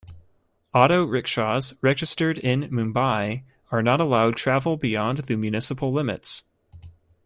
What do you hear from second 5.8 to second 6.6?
limits.